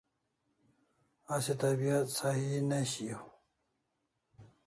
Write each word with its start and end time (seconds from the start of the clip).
Asi 1.33 1.53
tabiat 1.59 2.07
sahi 2.17 2.51
ne 2.69 2.79
shiau 2.91 3.25
e? 3.33 3.35